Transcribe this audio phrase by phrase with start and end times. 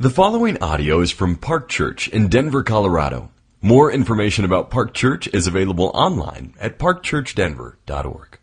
[0.00, 3.30] The following audio is from Park Church in Denver, Colorado.
[3.60, 8.38] More information about Park Church is available online at parkchurchdenver.org.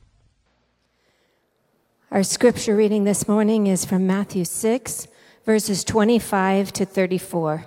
[2.12, 5.07] Our scripture reading this morning is from Matthew 6,
[5.47, 7.65] verses 25 to 34.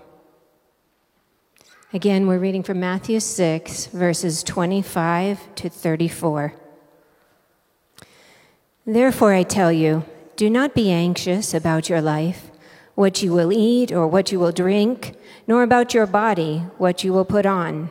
[1.92, 6.54] Again, we're reading from Matthew 6, verses 25 to 34.
[8.86, 10.04] Therefore, I tell you,
[10.36, 12.52] do not be anxious about your life,
[13.00, 15.16] what you will eat or what you will drink,
[15.48, 17.90] nor about your body, what you will put on.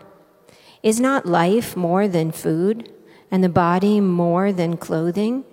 [0.84, 2.94] Is not life more than food,
[3.32, 5.44] and the body more than clothing?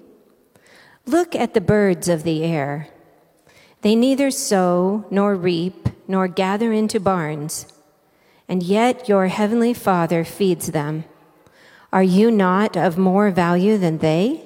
[1.06, 2.88] Look at the birds of the air.
[3.80, 7.66] They neither sow, nor reap, nor gather into barns
[8.48, 11.04] and yet your heavenly Father feeds them.
[11.92, 14.45] Are you not of more value than they?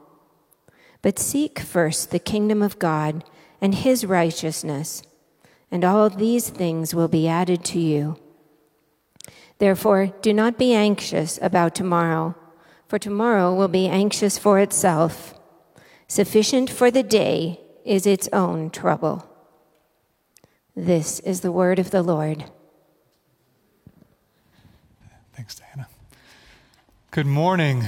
[1.01, 3.23] But seek first the kingdom of God
[3.59, 5.03] and his righteousness,
[5.71, 8.17] and all these things will be added to you.
[9.57, 12.35] Therefore, do not be anxious about tomorrow,
[12.87, 15.33] for tomorrow will be anxious for itself.
[16.07, 19.27] Sufficient for the day is its own trouble.
[20.75, 22.45] This is the word of the Lord.
[25.33, 25.87] Thanks, Diana.
[27.11, 27.85] Good morning.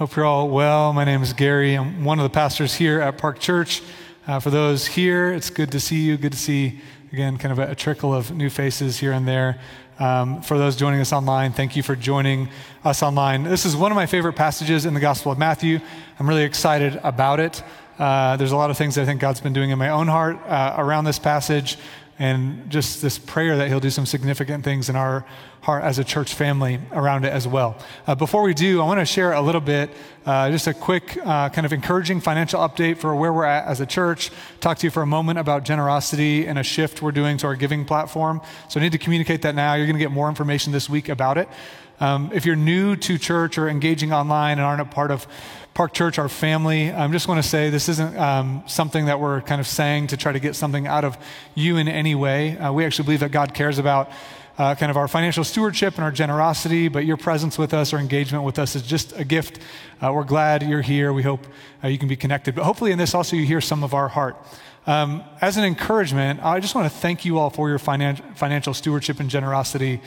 [0.00, 0.94] Hope you're all well.
[0.94, 1.74] My name is Gary.
[1.74, 3.82] I'm one of the pastors here at Park Church.
[4.26, 6.16] Uh, for those here, it's good to see you.
[6.16, 6.80] Good to see,
[7.12, 9.60] again, kind of a, a trickle of new faces here and there.
[9.98, 12.48] Um, for those joining us online, thank you for joining
[12.82, 13.42] us online.
[13.42, 15.80] This is one of my favorite passages in the Gospel of Matthew.
[16.18, 17.62] I'm really excited about it.
[17.98, 20.38] Uh, there's a lot of things I think God's been doing in my own heart
[20.46, 21.76] uh, around this passage
[22.20, 25.24] and just this prayer that he'll do some significant things in our
[25.62, 27.78] heart as a church family around it as well.
[28.06, 29.90] Uh, before we do, I want to share a little bit,
[30.26, 33.80] uh, just a quick uh, kind of encouraging financial update for where we're at as
[33.80, 34.30] a church.
[34.60, 37.56] Talk to you for a moment about generosity and a shift we're doing to our
[37.56, 38.42] giving platform.
[38.68, 39.72] So I need to communicate that now.
[39.74, 41.48] You're going to get more information this week about it.
[42.00, 45.26] Um, if you're new to church or engaging online and aren't a part of
[45.74, 49.42] Park Church, our family, I just want to say this isn't um, something that we're
[49.42, 51.18] kind of saying to try to get something out of
[51.54, 52.56] you in any way.
[52.56, 54.10] Uh, we actually believe that God cares about
[54.56, 57.98] uh, kind of our financial stewardship and our generosity, but your presence with us or
[57.98, 59.58] engagement with us is just a gift.
[60.02, 61.12] Uh, we're glad you're here.
[61.12, 61.46] We hope
[61.84, 62.54] uh, you can be connected.
[62.54, 64.36] But hopefully, in this, also, you hear some of our heart.
[64.86, 68.72] Um, as an encouragement, I just want to thank you all for your finan- financial
[68.72, 70.00] stewardship and generosity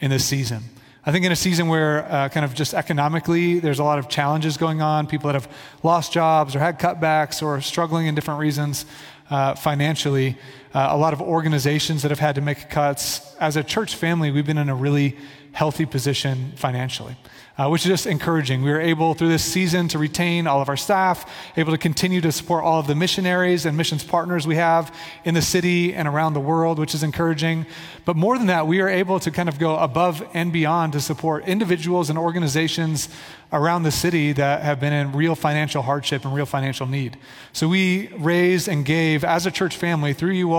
[0.00, 0.62] in this season.
[1.08, 4.10] I think in a season where, uh, kind of just economically, there's a lot of
[4.10, 5.48] challenges going on, people that have
[5.82, 8.84] lost jobs or had cutbacks or struggling in different reasons
[9.30, 10.36] uh, financially,
[10.74, 13.34] uh, a lot of organizations that have had to make cuts.
[13.36, 15.16] As a church family, we've been in a really
[15.52, 17.16] healthy position financially
[17.58, 18.62] uh, which is just encouraging.
[18.62, 22.20] We were able through this season to retain all of our staff, able to continue
[22.20, 26.06] to support all of the missionaries and missions partners we have in the city and
[26.06, 27.66] around the world, which is encouraging.
[28.04, 31.00] But more than that, we are able to kind of go above and beyond to
[31.00, 33.08] support individuals and organizations
[33.52, 37.16] around the city that have been in real financial hardship and real financial need.
[37.52, 40.57] So we raised and gave, as a church family, through you all,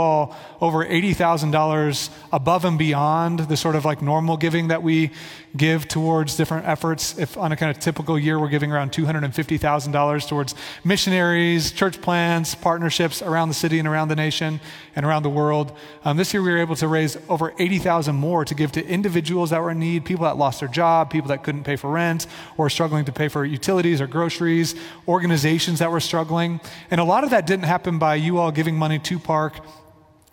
[0.61, 5.11] over $80,000 above and beyond the sort of like normal giving that we
[5.55, 7.17] give towards different efforts.
[7.17, 12.55] If on a kind of typical year, we're giving around $250,000 towards missionaries, church plants,
[12.55, 14.59] partnerships around the city and around the nation
[14.95, 15.75] and around the world.
[16.03, 19.49] Um, this year, we were able to raise over 80,000 more to give to individuals
[19.49, 22.27] that were in need, people that lost their job, people that couldn't pay for rent
[22.57, 24.75] or struggling to pay for utilities or groceries,
[25.07, 26.59] organizations that were struggling.
[26.91, 29.61] And a lot of that didn't happen by you all giving money to Park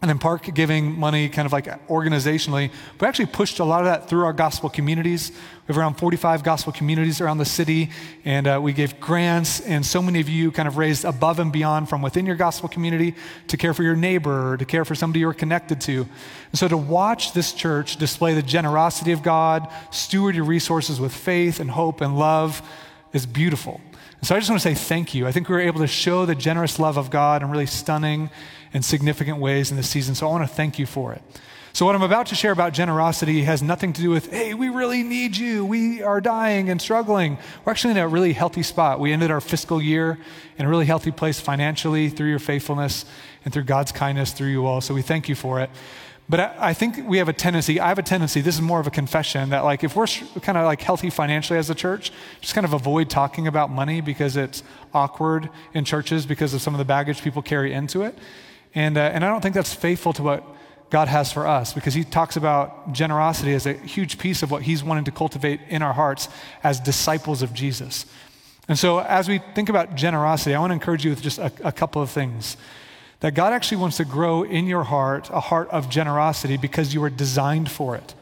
[0.02, 2.70] and in Park giving money kind of like organizationally.
[3.00, 5.30] We actually pushed a lot of that through our gospel communities.
[5.30, 7.90] We have around 45 gospel communities around the city,
[8.24, 11.50] and uh, we gave grants, and so many of you kind of raised above and
[11.50, 13.14] beyond from within your gospel community
[13.48, 16.02] to care for your neighbor, or to care for somebody you're connected to.
[16.02, 21.14] And so to watch this church display the generosity of God, steward your resources with
[21.14, 22.62] faith and hope and love
[23.12, 23.80] is beautiful.
[24.18, 25.26] And so I just want to say thank you.
[25.26, 28.30] I think we were able to show the generous love of God in really stunning
[28.72, 30.14] and significant ways in this season.
[30.14, 31.22] So I want to thank you for it.
[31.76, 34.70] So, what I'm about to share about generosity has nothing to do with, hey, we
[34.70, 35.62] really need you.
[35.62, 37.36] We are dying and struggling.
[37.66, 38.98] We're actually in a really healthy spot.
[38.98, 40.18] We ended our fiscal year
[40.56, 43.04] in a really healthy place financially through your faithfulness
[43.44, 44.80] and through God's kindness through you all.
[44.80, 45.68] So, we thank you for it.
[46.28, 48.88] But I, think we have a tendency, I have a tendency, this is more of
[48.88, 50.08] a confession, that like if we're
[50.42, 54.00] kind of like healthy financially as a church, just kind of avoid talking about money
[54.00, 58.18] because it's awkward in churches because of some of the baggage people carry into it.
[58.74, 60.44] And, uh, and I don't think that's faithful to what
[60.90, 64.62] God has for us because he talks about generosity as a huge piece of what
[64.62, 66.28] he's wanting to cultivate in our hearts
[66.64, 68.04] as disciples of Jesus.
[68.68, 71.52] And so, as we think about generosity, I want to encourage you with just a,
[71.62, 72.56] a couple of things.
[73.26, 77.00] That God actually wants to grow in your heart a heart of generosity because you
[77.00, 78.14] were designed for it.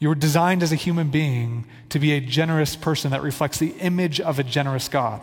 [0.00, 3.70] You were designed as a human being to be a generous person that reflects the
[3.78, 5.22] image of a generous God.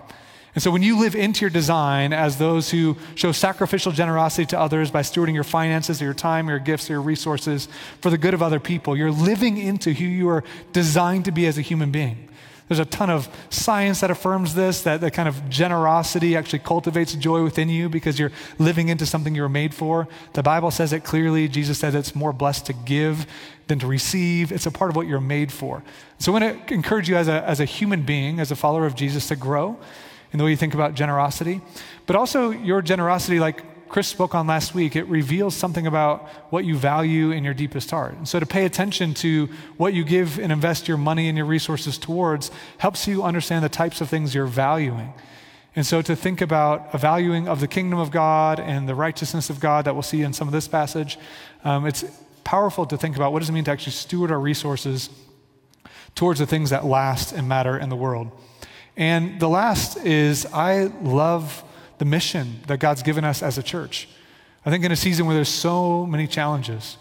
[0.56, 4.58] And so when you live into your design as those who show sacrificial generosity to
[4.58, 7.68] others by stewarding your finances or your time or your gifts or your resources
[8.00, 11.46] for the good of other people, you're living into who you are designed to be
[11.46, 12.30] as a human being.
[12.68, 17.14] There's a ton of science that affirms this, that the kind of generosity actually cultivates
[17.14, 20.08] joy within you because you're living into something you were made for.
[20.34, 21.48] The Bible says it clearly.
[21.48, 23.28] Jesus says it's more blessed to give
[23.68, 24.52] than to receive.
[24.52, 25.84] It's a part of what you're made for.
[26.20, 28.86] So I want to encourage you as a, as a human being, as a follower
[28.86, 29.78] of Jesus, to grow
[30.32, 31.62] in the way you think about generosity,
[32.08, 36.66] but also your generosity, like Chris spoke on last week, it reveals something about what
[36.66, 38.14] you value in your deepest heart.
[38.14, 39.48] And so to pay attention to
[39.78, 42.50] what you give and invest your money and your resources towards
[42.80, 45.14] helps you understand the types of things you're valuing.
[45.76, 49.50] And so to think about a valuing of the kingdom of God and the righteousness
[49.50, 51.18] of God that we'll see in some of this passage,
[51.64, 52.04] um, it's
[52.44, 55.10] powerful to think about what does it mean to actually steward our resources
[56.16, 58.32] towards the things that last and matter in the world.
[58.96, 61.64] And the last is I love
[61.98, 64.08] the mission that God's given us as a church.
[64.66, 66.98] I think in a season where there's so many challenges,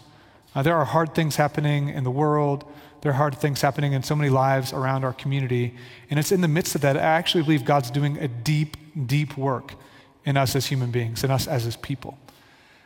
[0.55, 2.65] uh, there are hard things happening in the world.
[3.01, 5.75] There are hard things happening in so many lives around our community.
[6.09, 9.37] And it's in the midst of that, I actually believe God's doing a deep, deep
[9.37, 9.73] work
[10.25, 12.17] in us as human beings, in us as his people.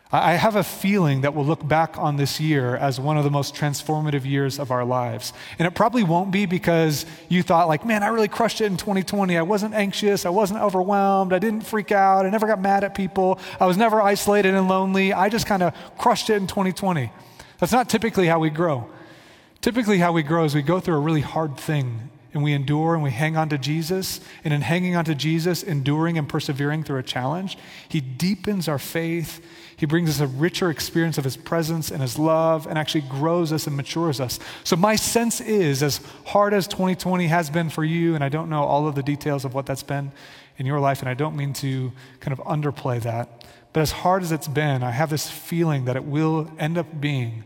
[0.09, 3.30] I have a feeling that we'll look back on this year as one of the
[3.30, 5.33] most transformative years of our lives.
[5.59, 8.77] And it probably won't be because you thought, like, man, I really crushed it in
[8.77, 9.38] 2020.
[9.38, 10.25] I wasn't anxious.
[10.25, 11.33] I wasn't overwhelmed.
[11.33, 12.25] I didn't freak out.
[12.25, 13.38] I never got mad at people.
[13.59, 15.12] I was never isolated and lonely.
[15.12, 17.12] I just kind of crushed it in 2020.
[17.60, 18.89] That's not typically how we grow.
[19.60, 22.94] Typically, how we grow is we go through a really hard thing and we endure
[22.94, 24.19] and we hang on to Jesus.
[24.44, 27.57] And in hanging on to Jesus, enduring and persevering through a challenge,
[27.89, 29.41] He deepens our faith
[29.77, 33.53] he brings us a richer experience of His presence and His love and actually grows
[33.53, 34.39] us and matures us.
[34.63, 38.50] So, my sense is, as hard as 2020 has been for you, and I don't
[38.50, 40.12] know all of the details of what that's been
[40.57, 44.24] in your life, and I don't mean to kind of underplay that, but as hard
[44.24, 47.44] as it's been, I have this feeling that it will end up being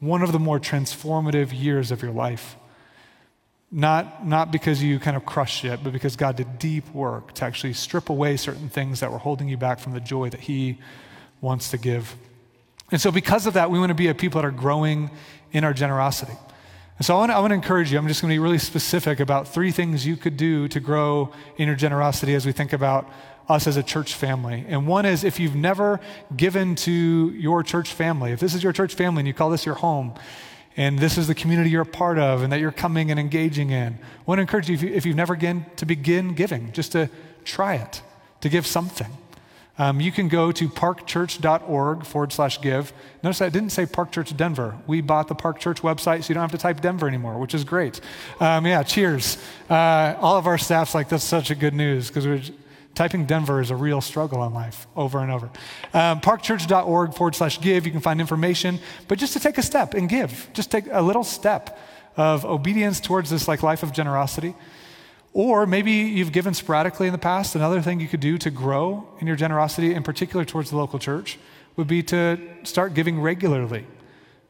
[0.00, 2.56] one of the more transformative years of your life.
[3.70, 7.44] Not, not because you kind of crushed it, but because God did deep work to
[7.44, 10.78] actually strip away certain things that were holding you back from the joy that He
[11.42, 12.16] wants to give.
[12.90, 15.10] And so, because of that, we want to be a people that are growing
[15.52, 16.32] in our generosity.
[16.96, 17.98] And so, I want, to, I want to encourage you.
[17.98, 21.32] I'm just going to be really specific about three things you could do to grow
[21.58, 23.06] in your generosity as we think about
[23.48, 24.64] us as a church family.
[24.68, 26.00] And one is if you've never
[26.36, 29.66] given to your church family, if this is your church family and you call this
[29.66, 30.14] your home,
[30.78, 33.70] and this is the community you're a part of and that you're coming and engaging
[33.70, 36.72] in, I want to encourage you, if, you, if you've never again, to begin giving,
[36.72, 37.10] just to
[37.44, 38.00] try it,
[38.42, 39.08] to give something.
[39.76, 42.92] Um, you can go to parkchurch.org forward slash give.
[43.24, 44.76] Notice I didn't say Park Church Denver.
[44.86, 47.54] We bought the Park Church website, so you don't have to type Denver anymore, which
[47.54, 48.00] is great.
[48.38, 49.36] Um, yeah, cheers.
[49.68, 52.42] Uh, all of our staff's like, that's such a good news because we're
[52.98, 55.46] typing Denver is a real struggle in life over and over.
[55.94, 57.86] Um, parkchurch.org forward slash give.
[57.86, 61.00] You can find information, but just to take a step and give, just take a
[61.00, 61.78] little step
[62.16, 64.54] of obedience towards this like life of generosity.
[65.32, 67.54] Or maybe you've given sporadically in the past.
[67.54, 70.98] Another thing you could do to grow in your generosity, in particular towards the local
[70.98, 71.38] church,
[71.76, 73.86] would be to start giving regularly.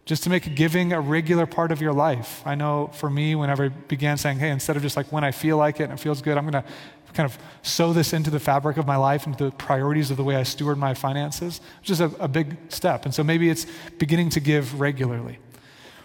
[0.08, 2.42] just to make giving a regular part of your life.
[2.46, 5.32] I know for me, whenever I began saying, hey, instead of just like when I
[5.32, 6.70] feel like it and it feels good, I'm going to
[7.14, 10.24] kind of sew this into the fabric of my life, into the priorities of the
[10.24, 13.04] way I steward my finances, which is a, a big step.
[13.04, 13.66] And so maybe it's
[13.98, 15.38] beginning to give regularly.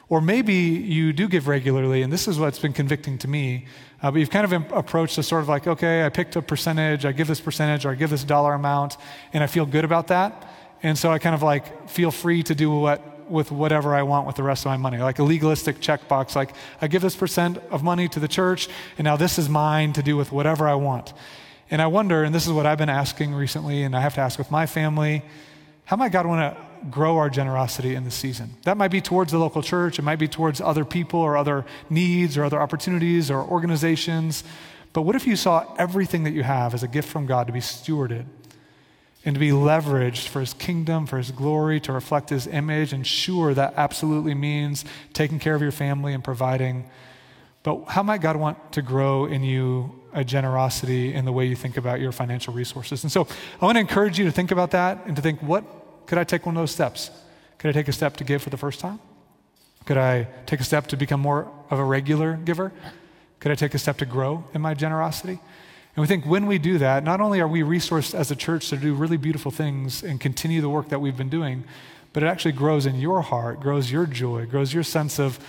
[0.09, 3.65] Or maybe you do give regularly, and this is what's been convicting to me.
[4.01, 7.05] Uh, but you've kind of approached a sort of like, okay, I picked a percentage,
[7.05, 8.97] I give this percentage, or I give this dollar amount,
[9.31, 10.47] and I feel good about that.
[10.83, 14.27] And so I kind of like feel free to do what with whatever I want
[14.27, 16.51] with the rest of my money, like a legalistic checkbox, like
[16.81, 20.03] I give this percent of money to the church, and now this is mine to
[20.03, 21.13] do with whatever I want.
[21.71, 24.21] And I wonder, and this is what I've been asking recently, and I have to
[24.21, 25.23] ask with my family,
[25.85, 28.55] how might God want to grow our generosity in this season?
[28.63, 31.65] That might be towards the local church, it might be towards other people or other
[31.89, 34.43] needs or other opportunities or organizations.
[34.93, 37.53] But what if you saw everything that you have as a gift from God to
[37.53, 38.25] be stewarded?
[39.25, 42.91] And to be leveraged for his kingdom, for his glory, to reflect his image.
[42.91, 46.89] And sure, that absolutely means taking care of your family and providing.
[47.63, 51.55] But how might God want to grow in you a generosity in the way you
[51.55, 53.03] think about your financial resources?
[53.03, 53.27] And so
[53.61, 55.63] I want to encourage you to think about that and to think, what
[56.05, 57.09] could I take one of those steps?
[57.57, 58.99] Could I take a step to give for the first time?
[59.85, 62.73] Could I take a step to become more of a regular giver?
[63.39, 65.39] Could I take a step to grow in my generosity?
[65.95, 68.69] And we think when we do that, not only are we resourced as a church
[68.69, 71.63] to do really beautiful things and continue the work that we've been doing,
[72.13, 75.39] but it actually grows in your heart, grows your joy, grows your sense of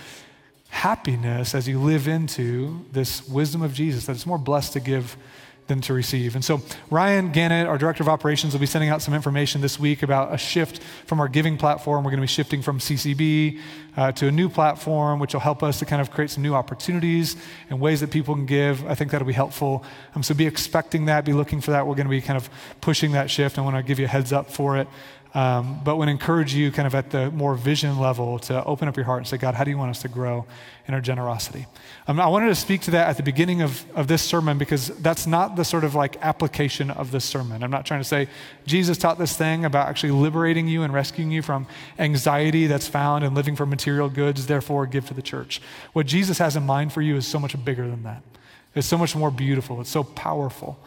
[0.69, 5.17] happiness as you live into this wisdom of Jesus, that it's more blessed to give
[5.67, 6.35] than to receive.
[6.35, 9.79] And so, Ryan Gannett, our director of operations, will be sending out some information this
[9.79, 12.03] week about a shift from our giving platform.
[12.03, 13.59] We're going to be shifting from CCB
[13.97, 16.53] uh, to a new platform, which will help us to kind of create some new
[16.53, 17.35] opportunities
[17.69, 18.85] and ways that people can give.
[18.85, 19.83] I think that'll be helpful.
[20.13, 21.87] Um, so, be expecting that, be looking for that.
[21.87, 22.49] We're going to be kind of
[22.81, 23.57] pushing that shift.
[23.57, 24.87] I want to give you a heads up for it.
[25.35, 28.95] Um, but would encourage you kind of at the more vision level to open up
[28.95, 30.45] your heart and say, God, how do you want us to grow
[30.87, 31.67] in our generosity?
[32.07, 34.87] Um, I wanted to speak to that at the beginning of, of this sermon because
[34.99, 37.63] that's not the sort of like application of this sermon.
[37.63, 38.29] I'm not trying to say
[38.65, 41.67] Jesus taught this thing about actually liberating you and rescuing you from
[41.99, 45.61] anxiety that's found in living for material goods, therefore give to the church.
[45.91, 48.23] What Jesus has in mind for you is so much bigger than that.
[48.73, 49.81] It's so much more beautiful.
[49.81, 50.79] It's so powerful.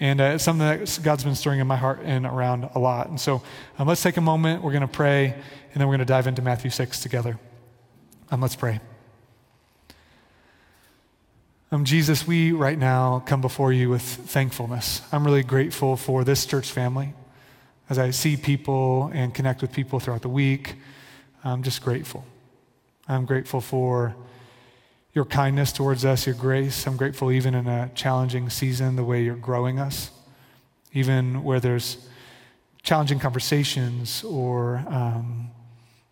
[0.00, 3.08] And uh, it's something that God's been stirring in my heart and around a lot.
[3.08, 3.42] And so
[3.78, 4.62] um, let's take a moment.
[4.62, 7.38] We're going to pray, and then we're going to dive into Matthew 6 together.
[8.30, 8.80] Um, let's pray.
[11.70, 15.02] Um, Jesus, we right now come before you with thankfulness.
[15.12, 17.14] I'm really grateful for this church family.
[17.90, 20.76] As I see people and connect with people throughout the week,
[21.44, 22.24] I'm just grateful.
[23.06, 24.14] I'm grateful for
[25.14, 26.86] your kindness towards us, your grace.
[26.86, 30.10] I'm grateful, even in a challenging season, the way you're growing us,
[30.92, 32.08] even where there's
[32.82, 35.50] challenging conversations or um,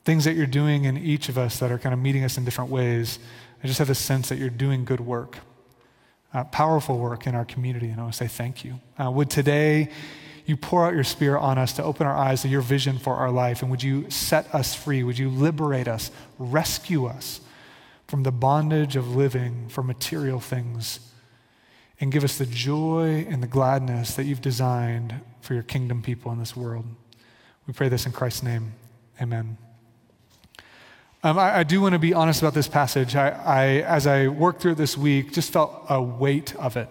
[0.05, 2.45] things that you're doing in each of us that are kind of meeting us in
[2.45, 3.19] different ways.
[3.63, 5.39] I just have this sense that you're doing good work,
[6.33, 8.81] uh, powerful work in our community, and I want to say thank you.
[8.99, 9.91] Uh, would today
[10.47, 13.17] you pour out your spirit on us to open our eyes to your vision for
[13.17, 15.03] our life, and would you set us free?
[15.03, 17.41] Would you liberate us, rescue us?
[18.07, 21.01] From the bondage of living for material things
[22.01, 26.33] and give us the joy and the gladness that you've designed for your kingdom people
[26.33, 26.85] in this world.
[27.67, 28.73] We pray this in Christ's name.
[29.21, 29.57] Amen.
[31.23, 33.15] Um, I, I, do want to be honest about this passage.
[33.15, 36.89] I, I, as I worked through it this week, just felt a weight of it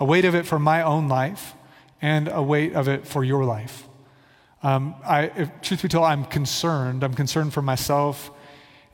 [0.00, 1.54] a weight of it for my own life
[2.00, 3.86] and a weight of it for your life.
[4.62, 7.04] Um, I, if, truth be told, I'm concerned.
[7.04, 8.30] I'm concerned for myself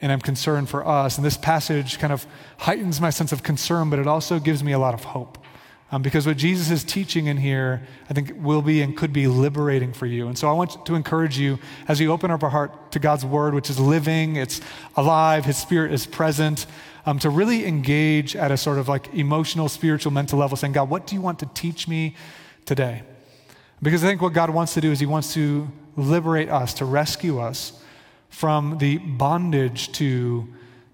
[0.01, 1.17] and I'm concerned for us.
[1.17, 2.27] And this passage kind of
[2.59, 5.39] heightens my sense of concern, but it also gives me a lot of hope.
[5.93, 9.29] Um, because what Jesus is teaching in here, I think, will be and could be
[9.29, 10.27] liberating for you.
[10.27, 13.25] And so I want to encourage you as you open up our heart to God's
[13.25, 14.61] word, which is living, it's
[14.97, 16.67] alive, His Spirit is present,
[17.07, 20.91] um, to really engage at a sort of like emotional, spiritual, mental level, saying, God,
[20.91, 22.17] what do you want to teach me
[22.65, 23.03] today?
[23.81, 26.85] Because I think what God wants to do is He wants to liberate us, to
[26.85, 27.81] rescue us
[28.37, 30.47] from the bondage to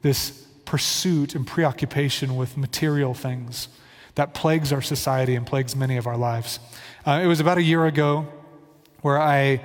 [0.02, 3.66] this pursuit and preoccupation with material things
[4.14, 6.60] that plagues our society and plagues many of our lives.
[7.04, 8.24] Uh, it was about a year ago
[9.00, 9.60] where I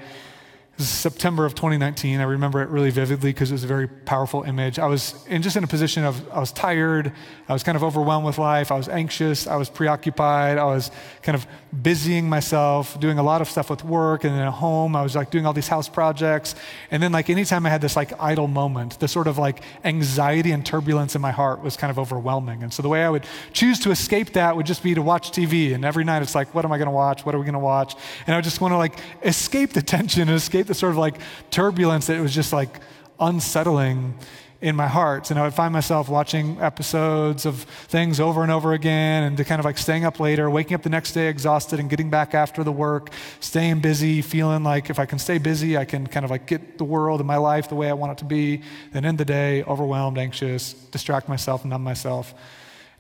[0.86, 2.20] September of 2019.
[2.20, 4.78] I remember it really vividly because it was a very powerful image.
[4.78, 7.12] I was in just in a position of, I was tired.
[7.50, 8.72] I was kind of overwhelmed with life.
[8.72, 9.48] I was anxious.
[9.48, 10.60] I was preoccupied.
[10.60, 10.92] I was
[11.24, 11.48] kind of
[11.82, 14.96] busying myself, doing a lot of stuff with work and then at home.
[14.96, 16.54] I was like doing all these house projects.
[16.92, 20.52] And then, like, anytime I had this like idle moment, the sort of like anxiety
[20.52, 22.62] and turbulence in my heart was kind of overwhelming.
[22.62, 25.32] And so the way I would choose to escape that would just be to watch
[25.32, 25.74] TV.
[25.74, 27.26] And every night it's like, what am I going to watch?
[27.26, 27.96] What are we going to watch?
[28.28, 30.98] And I would just want to like escape the tension and escape the sort of
[30.98, 31.16] like
[31.50, 32.80] turbulence that it was just like
[33.20, 34.16] unsettling
[34.62, 35.30] in my heart.
[35.30, 39.44] And I would find myself watching episodes of things over and over again and to
[39.44, 42.34] kind of like staying up later, waking up the next day exhausted and getting back
[42.34, 46.24] after the work, staying busy, feeling like if I can stay busy, I can kind
[46.24, 48.62] of like get the world and my life the way I want it to be.
[48.94, 52.34] Then end the day, overwhelmed, anxious, distract myself, numb myself,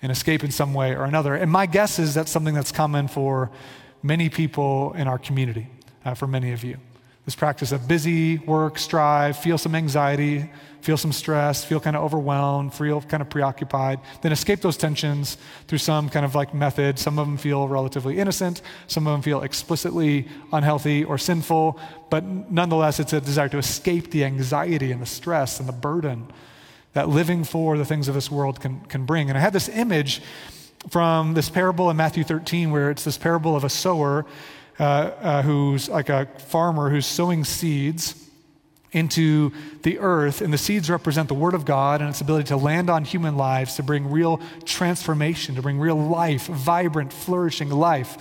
[0.02, 1.34] and escape in some way or another.
[1.34, 3.50] And my guess is that's something that's common for
[4.04, 5.68] many people in our community,
[6.06, 6.78] uh, for many of you.
[7.28, 12.06] This practice of busy, work, strive, feel some anxiety, feel some stress, feel kind of
[12.06, 15.36] overwhelmed, feel kind of preoccupied, then escape those tensions
[15.68, 16.98] through some kind of like method.
[16.98, 21.78] Some of them feel relatively innocent, some of them feel explicitly unhealthy or sinful,
[22.10, 26.28] but nonetheless, it's a desire to escape the anxiety and the stress and the burden
[26.94, 29.28] that living for the things of this world can, can bring.
[29.28, 30.22] And I had this image
[30.90, 34.26] from this parable in Matthew 13 where it's this parable of a sower
[34.80, 38.24] uh, uh, who's like a farmer who's sowing seeds
[38.92, 39.52] into
[39.84, 42.90] the earth, and the seeds represent the Word of God and its ability to land
[42.90, 48.18] on human lives, to bring real transformation, to bring real life, vibrant, flourishing life.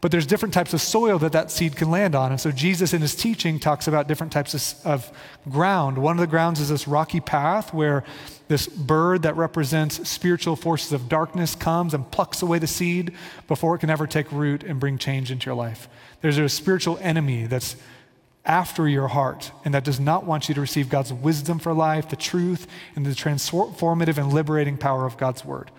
[0.00, 2.30] But there's different types of soil that that seed can land on.
[2.30, 5.12] And so Jesus in his teaching talks about different types of, of
[5.50, 5.98] ground.
[5.98, 8.04] One of the grounds is this rocky path where
[8.48, 13.12] this bird that represents spiritual forces of darkness comes and plucks away the seed
[13.46, 15.88] before it can ever take root and bring change into your life.
[16.22, 17.76] There's a spiritual enemy that's
[18.44, 22.08] after your heart and that does not want you to receive God's wisdom for life,
[22.08, 25.70] the truth, and the transformative and liberating power of God's word.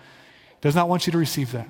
[0.60, 1.68] Does not want you to receive that.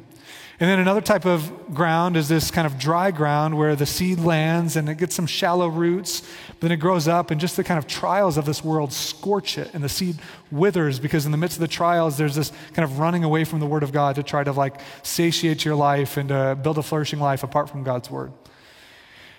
[0.60, 4.18] And then another type of ground is this kind of dry ground where the seed
[4.18, 7.64] lands and it gets some shallow roots, but then it grows up, and just the
[7.64, 10.18] kind of trials of this world scorch it, and the seed
[10.50, 13.58] withers because in the midst of the trials, there's this kind of running away from
[13.58, 16.82] the Word of God to try to like satiate your life and to build a
[16.82, 18.30] flourishing life apart from God's Word.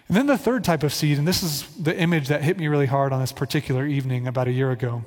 [0.07, 2.67] And then the third type of seed, and this is the image that hit me
[2.67, 5.03] really hard on this particular evening about a year ago,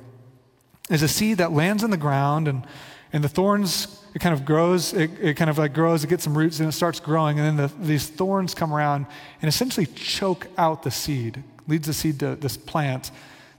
[0.89, 2.65] is a seed that lands in the ground and,
[3.15, 6.25] and the thorns, it kind of grows, it, it kind of like grows, it gets
[6.25, 7.39] some roots and it starts growing.
[7.39, 9.05] And then the, these thorns come around
[9.41, 13.11] and essentially choke out the seed, leads the seed to this plant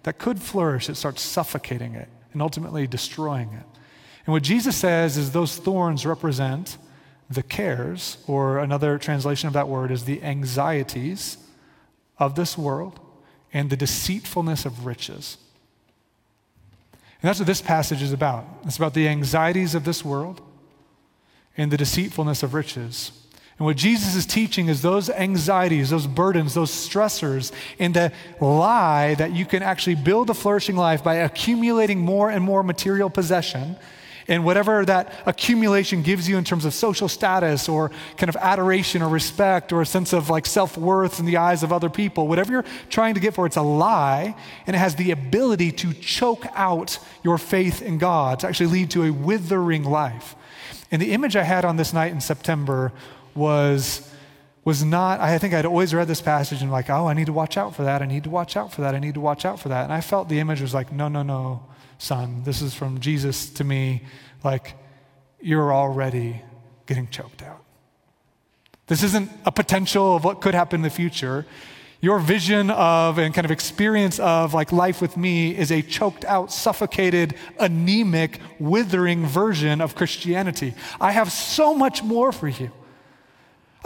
[0.03, 0.91] that could flourish.
[0.91, 3.65] It starts suffocating it and ultimately destroying it.
[4.27, 6.77] And what Jesus says is those thorns represent
[7.31, 11.39] the cares, or another translation of that word is the anxieties
[12.19, 13.01] of this world
[13.55, 15.39] and the deceitfulness of riches.
[17.23, 18.45] And that's what this passage is about.
[18.65, 20.43] It's about the anxieties of this world
[21.57, 23.13] and the deceitfulness of riches.
[23.59, 29.15] And what Jesus is teaching is those anxieties, those burdens, those stressors, and the lie
[29.15, 33.77] that you can actually build a flourishing life by accumulating more and more material possession
[34.29, 39.03] and whatever that accumulation gives you in terms of social status or kind of adoration
[39.03, 42.27] or respect or a sense of like self worth in the eyes of other people,
[42.27, 44.35] whatever you're trying to get for, it's a lie
[44.67, 48.91] and it has the ability to choke out your faith in God, to actually lead
[48.93, 50.35] to a withering life.
[50.91, 52.93] And the image I had on this night in September
[53.35, 54.11] was
[54.65, 57.33] was not, I think I'd always read this passage and like, oh, I need to
[57.33, 58.03] watch out for that.
[58.03, 58.97] I need to watch out for that.
[58.97, 59.85] I need to watch out for that.
[59.85, 61.63] And I felt the image was like, no, no, no
[61.99, 62.43] son.
[62.45, 64.03] This is from Jesus to me,
[64.45, 64.75] like,
[65.41, 66.43] you're already
[66.87, 67.63] getting choked out.
[68.87, 71.45] This isn't a potential of what could happen in the future.
[72.01, 76.25] Your vision of and kind of experience of like life with me is a choked
[76.25, 80.75] out, suffocated, anemic, withering version of Christianity.
[81.01, 82.71] I have so much more for you.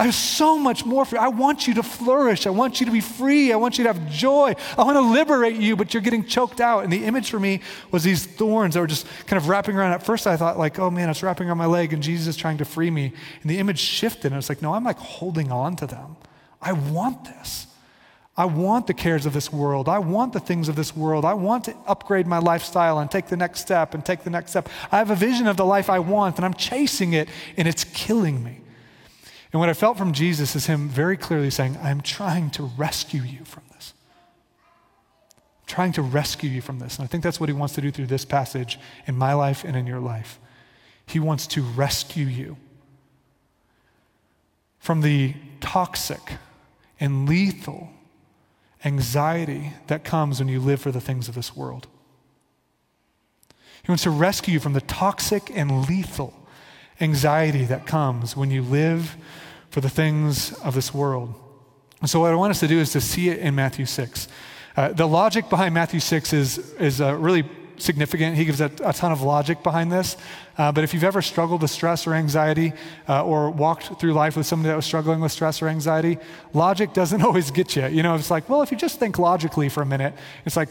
[0.01, 1.21] I have so much more for you.
[1.21, 2.47] I want you to flourish.
[2.47, 3.53] I want you to be free.
[3.53, 4.55] I want you to have joy.
[4.79, 6.85] I want to liberate you, but you're getting choked out.
[6.85, 7.61] And the image for me
[7.91, 9.93] was these thorns that were just kind of wrapping around.
[9.93, 12.37] At first, I thought, like, oh man, it's wrapping around my leg, and Jesus is
[12.39, 13.13] trying to free me.
[13.43, 16.17] And the image shifted, and it's like, no, I'm like holding on to them.
[16.63, 17.67] I want this.
[18.39, 19.87] I want the cares of this world.
[19.87, 21.27] I want the things of this world.
[21.27, 24.53] I want to upgrade my lifestyle and take the next step and take the next
[24.53, 24.67] step.
[24.91, 27.85] I have a vision of the life I want, and I'm chasing it, and it's
[27.85, 28.61] killing me.
[29.53, 33.23] And what I felt from Jesus is him very clearly saying, I'm trying to rescue
[33.23, 33.95] you from this.
[35.37, 36.99] I'm trying to rescue you from this.
[36.99, 39.65] And I think that's what he wants to do through this passage in my life
[39.65, 40.39] and in your life.
[41.05, 42.57] He wants to rescue you
[44.79, 46.35] from the toxic
[47.01, 47.91] and lethal
[48.85, 51.87] anxiety that comes when you live for the things of this world.
[53.83, 56.35] He wants to rescue you from the toxic and lethal
[57.01, 59.17] anxiety that comes when you live
[59.71, 61.35] for the things of this world.
[62.07, 64.29] So, what I want us to do is to see it in Matthew 6.
[64.77, 67.45] Uh, the logic behind Matthew 6 is, is uh, really
[67.77, 68.37] significant.
[68.37, 70.17] He gives a, a, ton of logic behind this.
[70.57, 72.73] Uh, but if you've ever struggled with stress or anxiety
[73.09, 76.19] uh, or walked through life with somebody that was struggling with stress or anxiety,
[76.53, 77.87] logic doesn't always get you.
[77.87, 80.69] You know, it's like, well, if you just think logically for a minute, it's like,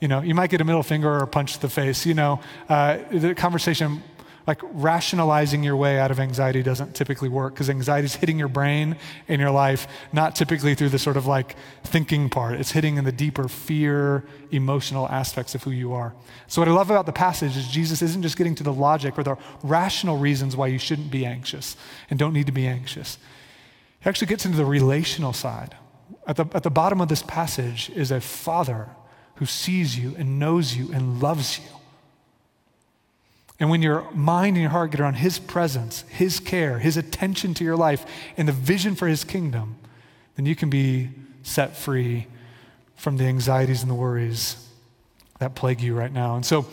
[0.00, 2.06] You know, you might get a middle finger or a punch to the face.
[2.06, 4.02] You know, uh, the conversation
[4.50, 8.48] like rationalizing your way out of anxiety doesn't typically work because anxiety is hitting your
[8.48, 8.96] brain
[9.28, 12.58] in your life, not typically through the sort of like thinking part.
[12.58, 16.16] It's hitting in the deeper fear, emotional aspects of who you are.
[16.48, 19.16] So, what I love about the passage is Jesus isn't just getting to the logic
[19.16, 21.76] or the rational reasons why you shouldn't be anxious
[22.10, 23.18] and don't need to be anxious.
[24.00, 25.76] He actually gets into the relational side.
[26.26, 28.88] At the, at the bottom of this passage is a father
[29.36, 31.79] who sees you and knows you and loves you.
[33.60, 37.54] And when your mind and your heart get around His presence, His care, His attention
[37.54, 39.76] to your life, and the vision for His kingdom,
[40.36, 41.10] then you can be
[41.42, 42.26] set free
[42.96, 44.66] from the anxieties and the worries
[45.38, 46.36] that plague you right now.
[46.36, 46.66] And so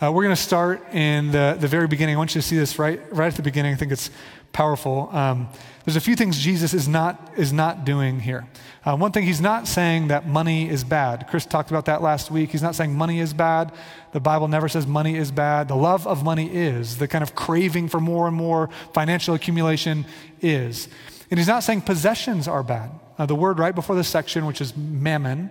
[0.00, 2.16] uh, we're going to start in the, the very beginning.
[2.16, 3.72] I want you to see this right, right at the beginning.
[3.72, 4.10] I think it's
[4.52, 5.08] powerful.
[5.12, 5.48] Um,
[5.84, 8.46] there's a few things Jesus is not, is not doing here.
[8.84, 11.26] Uh, one thing, he's not saying that money is bad.
[11.28, 12.50] Chris talked about that last week.
[12.50, 13.72] He's not saying money is bad.
[14.12, 15.68] The Bible never says money is bad.
[15.68, 16.98] The love of money is.
[16.98, 20.04] The kind of craving for more and more financial accumulation
[20.40, 20.88] is.
[21.30, 22.90] And he's not saying possessions are bad.
[23.18, 25.50] Uh, the word right before this section, which is mammon,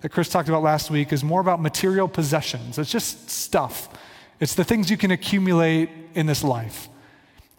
[0.00, 2.78] that Chris talked about last week, is more about material possessions.
[2.78, 3.88] It's just stuff,
[4.38, 6.88] it's the things you can accumulate in this life.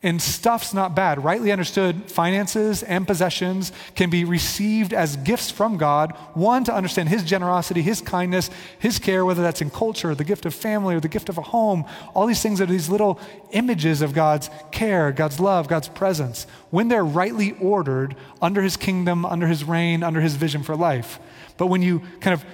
[0.08, 1.22] And stuff's not bad.
[1.22, 6.13] Rightly understood, finances and possessions can be received as gifts from God.
[6.34, 10.46] One, to understand His generosity, His kindness, His care, whether that's in culture, the gift
[10.46, 11.84] of family, or the gift of a home.
[12.13, 13.20] All these things are these little
[13.52, 19.26] images of God's care, God's love, God's presence, when they're rightly ordered under His kingdom,
[19.26, 21.20] under His reign, under His vision for life.
[21.58, 22.46] But when you kind of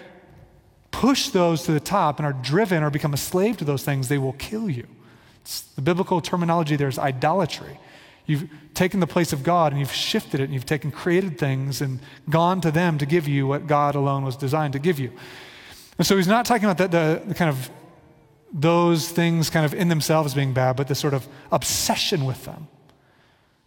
[0.90, 4.08] push those to the top and are driven or become a slave to those things,
[4.08, 4.88] they will kill you.
[5.44, 7.80] It's, the biblical terminology there is idolatry.
[8.26, 11.82] You've taken the place of God and you've shifted it and you've taken created things
[11.82, 15.12] and gone to them to give you what God alone was designed to give you.
[15.98, 17.70] And so he's not talking about the, the, the kind of
[18.54, 22.68] those things kind of in themselves being bad, but the sort of obsession with them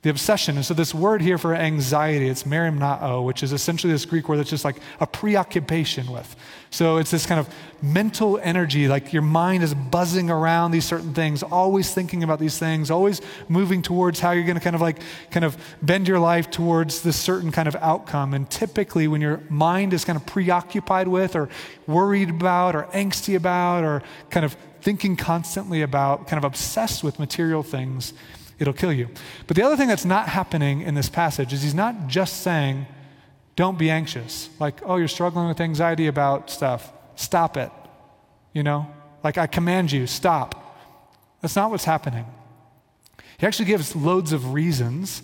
[0.06, 0.54] the obsession.
[0.54, 4.36] And so, this word here for anxiety, it's merimnao, which is essentially this Greek word
[4.36, 6.36] that's just like a preoccupation with.
[6.70, 11.12] So, it's this kind of mental energy, like your mind is buzzing around these certain
[11.12, 14.80] things, always thinking about these things, always moving towards how you're going to kind of
[14.80, 15.00] like
[15.32, 18.32] kind of bend your life towards this certain kind of outcome.
[18.32, 21.48] And typically, when your mind is kind of preoccupied with, or
[21.88, 27.18] worried about, or angsty about, or kind of thinking constantly about, kind of obsessed with
[27.18, 28.12] material things,
[28.58, 29.08] it'll kill you.
[29.46, 32.86] But the other thing that's not happening in this passage is he's not just saying,
[33.54, 34.50] don't be anxious.
[34.58, 36.92] Like, oh, you're struggling with anxiety about stuff.
[37.16, 37.70] Stop it.
[38.52, 38.86] You know?
[39.24, 40.78] Like, I command you, stop.
[41.40, 42.26] That's not what's happening.
[43.38, 45.22] He actually gives loads of reasons.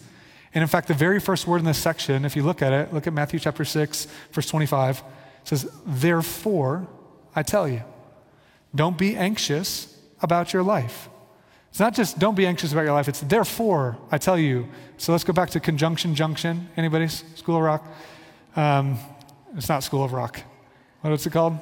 [0.54, 2.92] And in fact, the very first word in this section, if you look at it,
[2.92, 5.02] look at Matthew chapter 6, verse 25,
[5.44, 6.86] says, Therefore,
[7.34, 7.82] I tell you,
[8.74, 11.08] don't be anxious about your life
[11.72, 14.68] it's not just don't be anxious about your life, it's therefore, I tell you.
[14.98, 16.68] So let's go back to conjunction junction.
[16.76, 17.08] Anybody?
[17.08, 17.86] School of Rock?
[18.54, 18.98] Um,
[19.56, 20.42] it's not School of Rock.
[21.00, 21.56] What is it called?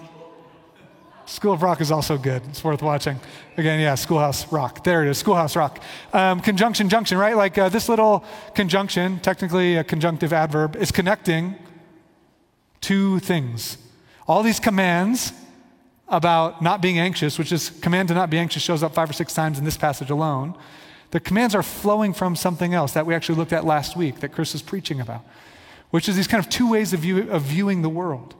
[1.27, 2.42] School of Rock is also good.
[2.49, 3.20] It's worth watching.
[3.57, 4.83] Again, yeah, Schoolhouse Rock.
[4.83, 5.81] There it is, Schoolhouse Rock.
[6.12, 7.37] Um, conjunction junction, right?
[7.37, 8.25] Like uh, this little
[8.57, 11.55] conjunction, technically a conjunctive adverb, is connecting
[12.81, 13.79] two things.
[14.27, 15.33] All these commands
[16.11, 19.12] about not being anxious, which is command to not be anxious, shows up five or
[19.12, 20.55] six times in this passage alone.
[21.12, 24.31] The commands are flowing from something else that we actually looked at last week that
[24.31, 25.25] Chris was preaching about,
[25.90, 28.35] which is these kind of two ways of, view, of viewing the world.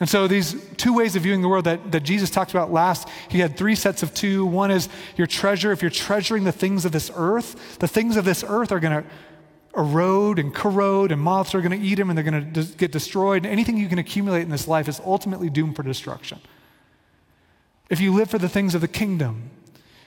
[0.00, 3.08] And so, these two ways of viewing the world that, that Jesus talked about last,
[3.28, 4.44] he had three sets of two.
[4.44, 5.70] One is your treasure.
[5.70, 9.04] If you're treasuring the things of this earth, the things of this earth are going
[9.04, 9.08] to
[9.76, 12.90] erode and corrode, and moths are going to eat them, and they're going to get
[12.90, 13.44] destroyed.
[13.44, 16.40] And anything you can accumulate in this life is ultimately doomed for destruction.
[17.90, 19.50] If you live for the things of the kingdom,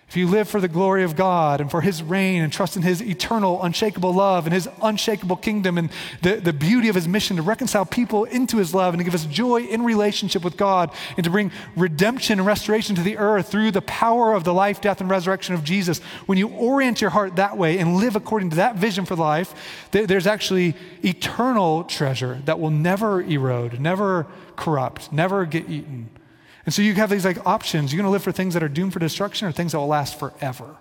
[0.10, 2.82] if you live for the glory of God and for His reign and trust in
[2.82, 5.90] His eternal, unshakable love and His unshakable kingdom and
[6.22, 9.14] the, the beauty of His mission to reconcile people into His love and to give
[9.14, 13.50] us joy in relationship with God and to bring redemption and restoration to the earth
[13.50, 17.10] through the power of the life, death, and resurrection of Jesus, when you orient your
[17.10, 22.42] heart that way and live according to that vision for life, there's actually eternal treasure
[22.46, 26.10] that will never erode, never corrupt, never get eaten.
[26.68, 27.94] And so you have these like options.
[27.94, 29.88] You're going to live for things that are doomed for destruction or things that will
[29.88, 30.76] last forever.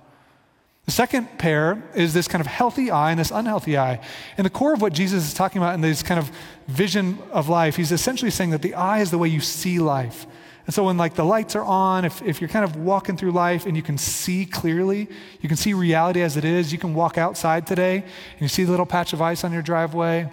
[0.85, 4.01] The second pair is this kind of healthy eye and this unhealthy eye.
[4.37, 6.33] And the core of what Jesus is talking about in this kind of
[6.67, 10.27] vision of life, he's essentially saying that the eye is the way you see life.
[10.67, 13.31] And so when like the lights are on, if, if you're kind of walking through
[13.31, 15.09] life and you can see clearly,
[15.41, 18.65] you can see reality as it is, you can walk outside today and you see
[18.65, 20.29] the little patch of ice on your driveway.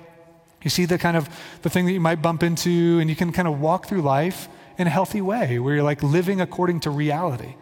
[0.63, 1.29] You see the kind of
[1.61, 4.47] the thing that you might bump into and you can kind of walk through life
[4.77, 7.55] in a healthy way, where you're like living according to reality.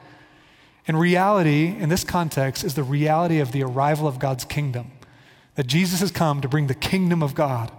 [0.87, 4.91] And reality, in this context, is the reality of the arrival of God's kingdom.
[5.55, 7.71] That Jesus has come to bring the kingdom of God,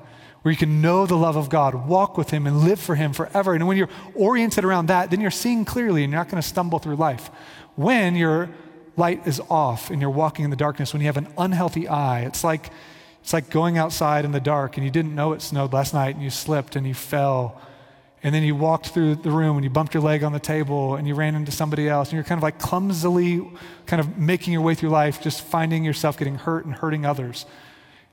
[0.43, 3.13] where you can know the love of God, walk with Him, and live for Him
[3.13, 3.55] forever.
[3.55, 6.49] And when you're oriented around that, then you're seeing clearly and you're not going to
[6.49, 7.31] stumble through life.
[7.75, 8.51] When your
[8.97, 12.21] light is off and you're walking in the darkness, when you have an unhealthy eye,
[12.21, 12.71] it's like,
[13.23, 16.15] it's like going outside in the dark and you didn't know it snowed last night
[16.15, 17.61] and you slipped and you fell
[18.23, 20.95] and then you walked through the room and you bumped your leg on the table
[20.95, 23.49] and you ran into somebody else and you're kind of like clumsily
[23.87, 27.47] kind of making your way through life, just finding yourself getting hurt and hurting others.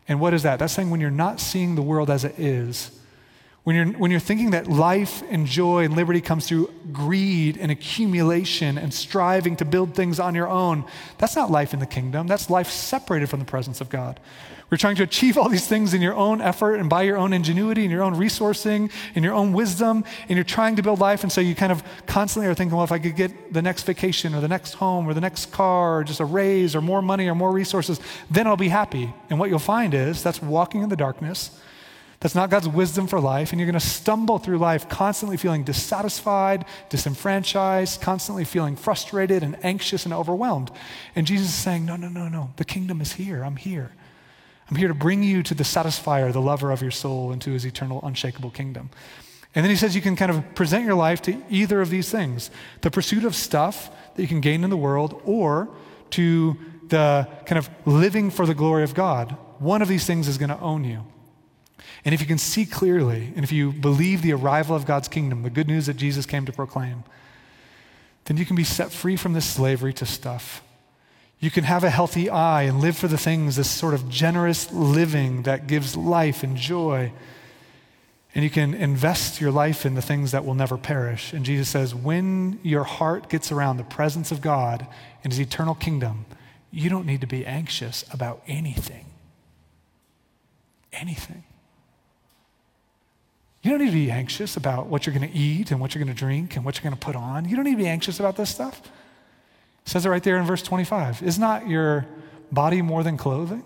[0.08, 0.58] And what is that?
[0.58, 2.99] That's saying when you're not seeing the world as it is,
[3.70, 7.72] when you're, when you're thinking that life and joy and liberty comes through greed and
[7.72, 10.84] accumulation and striving to build things on your own,
[11.20, 12.26] that's not life in the kingdom.
[12.26, 14.20] That's life separated from the presence of God.
[14.72, 17.32] We're trying to achieve all these things in your own effort and by your own
[17.32, 21.22] ingenuity and your own resourcing and your own wisdom, and you're trying to build life.
[21.22, 23.84] And so you kind of constantly are thinking, well, if I could get the next
[23.84, 27.04] vacation or the next home or the next car or just a raise or more
[27.04, 28.00] money or more resources,
[28.32, 29.14] then I'll be happy.
[29.30, 31.52] And what you'll find is that's walking in the darkness.
[32.20, 33.52] That's not God's wisdom for life.
[33.52, 39.58] And you're going to stumble through life constantly feeling dissatisfied, disenfranchised, constantly feeling frustrated and
[39.64, 40.70] anxious and overwhelmed.
[41.16, 42.52] And Jesus is saying, No, no, no, no.
[42.58, 43.44] The kingdom is here.
[43.44, 43.92] I'm here.
[44.70, 47.66] I'm here to bring you to the satisfier, the lover of your soul, into his
[47.66, 48.90] eternal, unshakable kingdom.
[49.56, 52.12] And then he says you can kind of present your life to either of these
[52.12, 52.52] things
[52.82, 55.70] the pursuit of stuff that you can gain in the world, or
[56.12, 56.58] to
[56.90, 59.36] the kind of living for the glory of God.
[59.60, 61.06] One of these things is going to own you.
[62.06, 65.44] And if you can see clearly, and if you believe the arrival of God's kingdom,
[65.44, 67.04] the good news that Jesus came to proclaim,
[68.26, 70.62] then you can be set free from this slavery to stuff.
[71.40, 74.72] You can have a healthy eye and live for the things, this sort of generous
[74.72, 77.12] living that gives life and joy.
[78.36, 81.34] And you can invest your life in the things that will never perish.
[81.34, 84.86] And Jesus says, when your heart gets around the presence of God
[85.24, 86.26] and his eternal kingdom,
[86.72, 89.06] you don't need to be anxious about anything.
[90.94, 91.44] Anything.
[93.62, 96.04] You don't need to be anxious about what you're going to eat and what you're
[96.04, 97.48] going to drink and what you're going to put on.
[97.48, 98.80] You don't need to be anxious about this stuff.
[99.86, 101.24] It says it right there in verse 25.
[101.24, 102.06] Is not your
[102.52, 103.64] body more than clothing?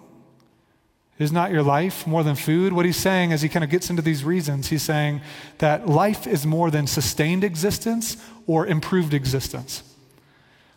[1.20, 2.74] Is not your life more than food?
[2.74, 5.22] What he's saying as he kind of gets into these reasons, he's saying
[5.60, 9.84] that life is more than sustained existence or improved existence.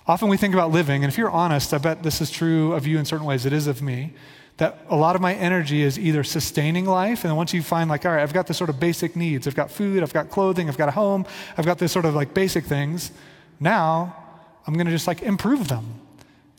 [0.06, 2.86] Often we think about living, and if you're honest, I bet this is true of
[2.86, 4.12] you in certain ways, it is of me,
[4.58, 8.06] that a lot of my energy is either sustaining life, and once you find, like,
[8.06, 10.68] all right, I've got this sort of basic needs, I've got food, I've got clothing,
[10.68, 11.26] I've got a home,
[11.58, 13.12] I've got this sort of like basic things,
[13.60, 14.16] now
[14.66, 16.00] I'm going to just like improve them.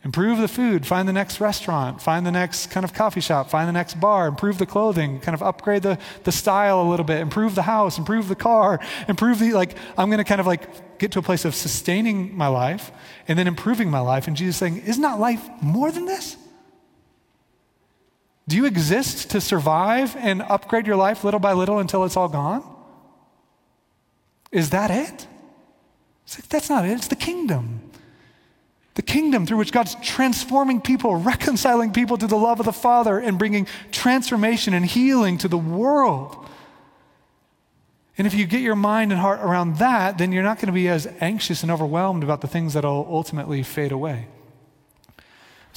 [0.04, 3.68] Improve the food, find the next restaurant, find the next kind of coffee shop, find
[3.68, 7.18] the next bar, improve the clothing, kind of upgrade the, the style a little bit,
[7.18, 10.98] improve the house, improve the car, improve the, like, I'm going to kind of like
[10.98, 12.92] get to a place of sustaining my life
[13.26, 14.28] and then improving my life.
[14.28, 16.36] And Jesus saying, Is not life more than this?
[18.48, 22.28] Do you exist to survive and upgrade your life little by little until it's all
[22.28, 22.64] gone?
[24.50, 25.28] Is that it?
[26.34, 27.88] Like, that's not it, it's the kingdom
[28.98, 33.20] the kingdom through which God's transforming people, reconciling people to the love of the Father,
[33.20, 36.36] and bringing transformation and healing to the world.
[38.18, 40.72] And if you get your mind and heart around that, then you're not going to
[40.72, 44.26] be as anxious and overwhelmed about the things that will ultimately fade away.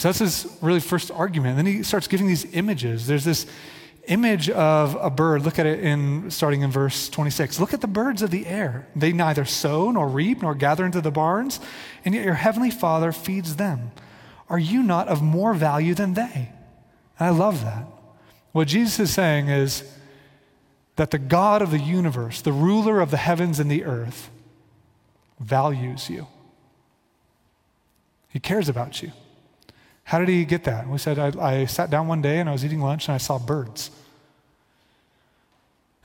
[0.02, 1.58] So that's his really first argument.
[1.58, 3.06] Then he starts giving these images.
[3.06, 3.46] There's this
[4.08, 5.44] image of a bird.
[5.44, 7.60] Look at it in starting in verse 26.
[7.60, 8.88] Look at the birds of the air.
[8.96, 11.60] They neither sow nor reap nor gather into the barns,
[12.04, 13.92] and yet your heavenly Father feeds them.
[14.50, 16.50] Are you not of more value than they?
[17.20, 17.86] And I love that.
[18.54, 19.84] What Jesus is saying is
[20.96, 24.32] that the God of the universe, the ruler of the heavens and the earth,
[25.40, 26.26] values you.
[28.30, 29.12] He cares about you.
[30.12, 30.89] How did he get that?
[30.89, 33.17] We said, I, I sat down one day and I was eating lunch and I
[33.17, 33.91] saw birds.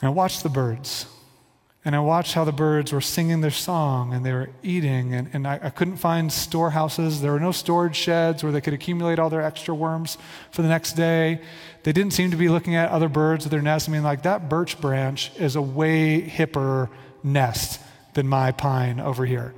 [0.00, 1.06] And I watched the birds.
[1.84, 5.12] And I watched how the birds were singing their song and they were eating.
[5.12, 7.20] And, and I, I, couldn't find storehouses.
[7.20, 10.18] There were no storage sheds where they could accumulate all their extra worms
[10.52, 11.40] for the next day.
[11.82, 13.88] They didn't seem to be looking at other birds with their nests.
[13.88, 16.90] I mean, like that birch branch is a way hipper
[17.24, 17.80] nest
[18.14, 19.52] than my pine over here,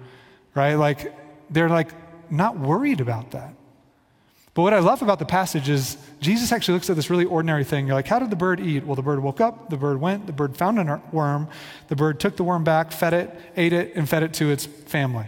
[0.54, 0.76] right?
[0.76, 1.14] Like
[1.50, 1.90] they're like
[2.30, 3.52] not worried about that.
[4.58, 7.62] But what I love about the passage is Jesus actually looks at this really ordinary
[7.62, 7.86] thing.
[7.86, 8.84] You're like, how did the bird eat?
[8.84, 11.46] Well, the bird woke up, the bird went, the bird found a worm,
[11.86, 14.66] the bird took the worm back, fed it, ate it, and fed it to its
[14.66, 15.26] family.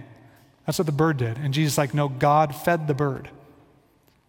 [0.67, 1.39] That's what the bird did.
[1.39, 3.31] And Jesus like, no, God fed the bird.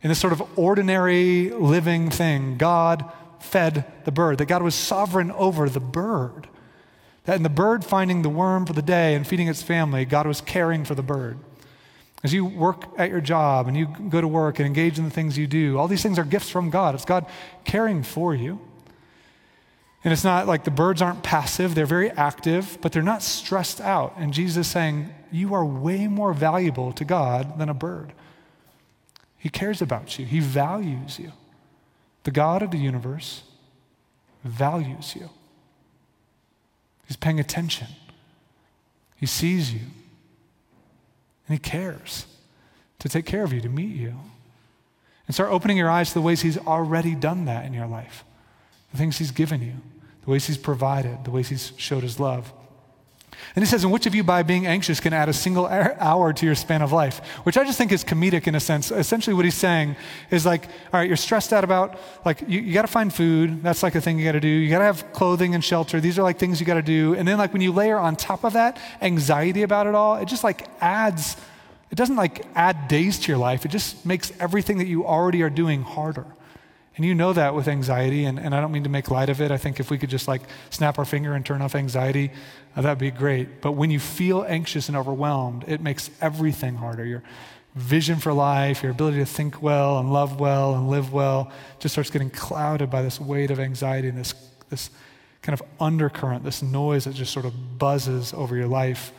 [0.03, 5.31] In this sort of ordinary living thing, God fed the bird, that God was sovereign
[5.31, 6.47] over the bird.
[7.23, 10.27] That in the bird finding the worm for the day and feeding its family, God
[10.27, 11.39] was caring for the bird.
[12.23, 15.11] As you work at your job and you go to work and engage in the
[15.11, 16.93] things you do, all these things are gifts from God.
[16.93, 17.25] It's God
[17.63, 18.59] caring for you.
[20.03, 23.79] And it's not like the birds aren't passive, they're very active, but they're not stressed
[23.79, 24.13] out.
[24.17, 28.13] And Jesus is saying, You are way more valuable to God than a bird.
[29.37, 31.31] He cares about you, He values you.
[32.23, 33.43] The God of the universe
[34.43, 35.29] values you.
[37.07, 37.87] He's paying attention,
[39.17, 39.81] He sees you,
[41.47, 42.25] and He cares
[42.99, 44.15] to take care of you, to meet you.
[45.27, 48.23] And start opening your eyes to the ways He's already done that in your life,
[48.91, 49.75] the things He's given you
[50.23, 52.53] the ways He's provided, the ways He's showed His love.
[53.55, 56.33] And he says, And which of you, by being anxious, can add a single hour
[56.33, 57.19] to your span of life?
[57.43, 58.91] Which I just think is comedic in a sense.
[58.91, 59.95] Essentially, what he's saying
[60.29, 63.61] is like, all right, you're stressed out about, like, you, you got to find food.
[63.63, 64.47] That's like a thing you got to do.
[64.47, 65.99] You got to have clothing and shelter.
[65.99, 67.15] These are like things you got to do.
[67.15, 70.25] And then, like, when you layer on top of that anxiety about it all, it
[70.25, 71.37] just like adds,
[71.89, 73.65] it doesn't like add days to your life.
[73.65, 76.25] It just makes everything that you already are doing harder.
[76.97, 79.39] And you know that with anxiety, and, and I don't mean to make light of
[79.39, 79.49] it.
[79.49, 82.31] I think if we could just like snap our finger and turn off anxiety,
[82.75, 83.61] uh, that'd be great.
[83.61, 87.05] But when you feel anxious and overwhelmed, it makes everything harder.
[87.05, 87.23] Your
[87.75, 91.93] vision for life, your ability to think well and love well and live well just
[91.93, 94.33] starts getting clouded by this weight of anxiety and this,
[94.69, 94.89] this
[95.41, 99.13] kind of undercurrent, this noise that just sort of buzzes over your life.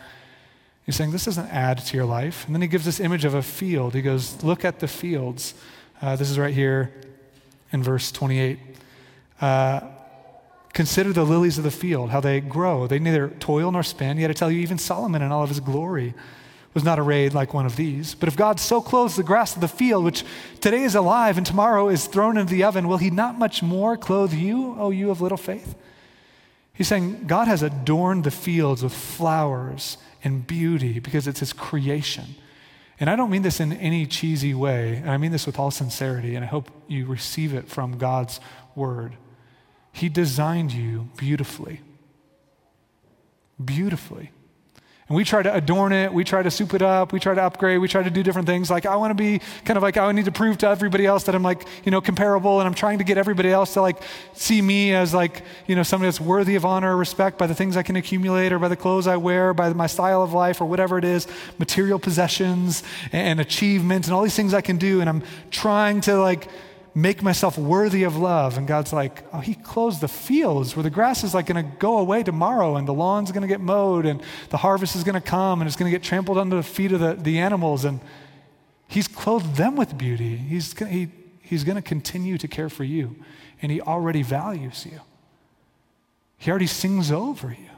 [0.84, 2.44] He's saying, This doesn't add to your life.
[2.46, 3.94] And then he gives this image of a field.
[3.94, 5.54] He goes, Look at the fields.
[6.00, 6.92] Uh, this is right here
[7.72, 8.58] in verse 28.
[9.40, 9.80] Uh,
[10.72, 12.86] Consider the lilies of the field, how they grow.
[12.86, 14.16] They neither toil nor spin.
[14.18, 16.14] Yet I tell you, even Solomon in all of his glory
[16.74, 18.14] was not arrayed like one of these.
[18.14, 20.24] But if God so clothes the grass of the field, which
[20.60, 23.96] today is alive and tomorrow is thrown into the oven, will he not much more
[23.96, 25.74] clothe you, O you of little faith?
[26.72, 32.34] He's saying God has adorned the fields with flowers and beauty because it's his creation.
[32.98, 35.70] And I don't mean this in any cheesy way, and I mean this with all
[35.70, 38.40] sincerity, and I hope you receive it from God's
[38.74, 39.16] word.
[39.92, 41.80] He designed you beautifully.
[43.62, 44.30] Beautifully.
[45.08, 47.42] And we try to adorn it, we try to soup it up, we try to
[47.42, 48.70] upgrade, we try to do different things.
[48.70, 51.24] Like, I want to be kind of like, I need to prove to everybody else
[51.24, 54.02] that I'm like, you know, comparable, and I'm trying to get everybody else to like
[54.32, 57.54] see me as like, you know, somebody that's worthy of honor or respect by the
[57.54, 60.62] things I can accumulate or by the clothes I wear, by my style of life
[60.62, 61.26] or whatever it is,
[61.58, 65.00] material possessions and achievements and all these things I can do.
[65.00, 66.48] And I'm trying to like,
[66.94, 68.58] make myself worthy of love.
[68.58, 71.76] And God's like, oh, He closed the fields where the grass is like going to
[71.78, 75.14] go away tomorrow and the lawn's going to get mowed and the harvest is going
[75.14, 77.84] to come and it's going to get trampled under the feet of the, the animals.
[77.84, 78.00] And
[78.88, 80.36] He's clothed them with beauty.
[80.36, 81.08] He's, he,
[81.40, 83.16] he's going to continue to care for you.
[83.62, 85.00] And He already values you,
[86.38, 87.71] He already sings over you.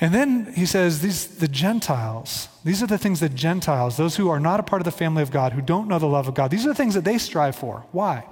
[0.00, 4.28] And then he says, these, the Gentiles, these are the things that Gentiles, those who
[4.28, 6.34] are not a part of the family of God, who don't know the love of
[6.34, 7.86] God, these are the things that they strive for.
[7.92, 8.24] Why?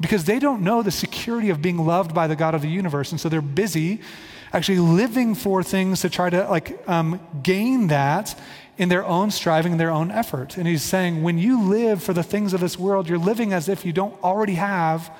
[0.00, 3.10] Because they don't know the security of being loved by the God of the universe.
[3.10, 4.00] And so they're busy
[4.52, 8.38] actually living for things to try to like um, gain that
[8.76, 10.56] in their own striving and their own effort.
[10.56, 13.68] And he's saying, when you live for the things of this world, you're living as
[13.68, 15.10] if you don't already have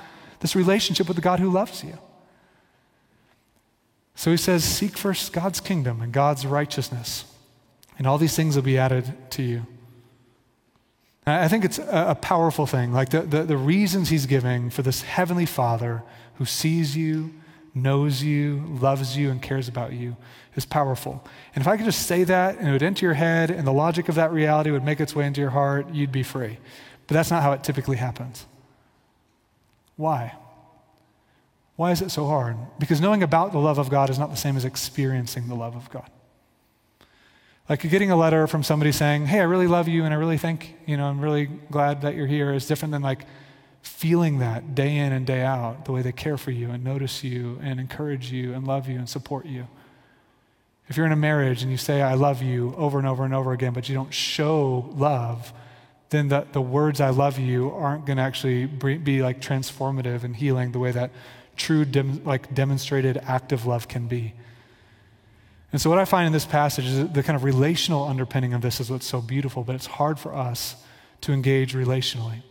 [0.41, 1.99] this relationship with the God who loves you.
[4.19, 7.25] So he says, Seek first God's kingdom and God's righteousness,
[7.97, 9.65] and all these things will be added to you.
[11.25, 12.93] I think it's a powerful thing.
[12.93, 16.03] Like the, the, the, reasons he's giving for this heavenly Father
[16.35, 17.33] who sees you,
[17.75, 20.17] knows you, loves you, and cares about you
[20.57, 21.25] is powerful.
[21.55, 23.73] And if I could just say that and it would enter your head and the
[23.73, 26.59] logic of that reality would make its way into your heart, you'd be free.
[27.07, 28.47] But that's not how it typically happens.
[29.95, 30.35] Why?
[31.79, 32.57] Why is it so hard?
[32.81, 35.77] Because knowing about the love of God is not the same as experiencing the love
[35.77, 36.11] of God.
[37.69, 40.39] Like getting a letter from somebody saying, Hey, I really love you and I really
[40.39, 43.27] think, you know, I'm really glad that you're here is different than like
[43.81, 47.23] feeling that day in and day out, the way they care for you and notice
[47.23, 49.69] you and encourage you and love you and support you.
[50.89, 53.33] If you're in a marriage and you say, I love you over and over and
[53.33, 55.53] over again, but you don't show love,
[56.11, 60.35] then the, the words I love you aren't going to actually be like transformative and
[60.35, 61.13] healing the way that
[61.59, 64.35] true, dem- like demonstrated active love can be.
[65.73, 68.63] And so, what I find in this passage is the kind of relational underpinning of
[68.63, 70.77] this is what's so beautiful, but it's hard for us
[71.23, 72.43] to engage relationally.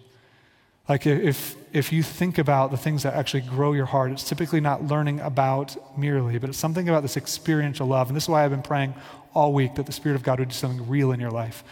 [0.87, 4.61] Like, if, if you think about the things that actually grow your heart, it's typically
[4.61, 8.07] not learning about merely, but it's something about this experiential love.
[8.07, 8.93] And this is why I've been praying
[9.33, 11.63] all week that the Spirit of God would do something real in your life